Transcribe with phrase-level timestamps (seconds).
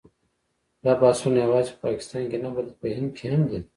[0.83, 3.59] دا بحثونه یوازې په پاکستان کې نه بلکې په هند کې هم دي.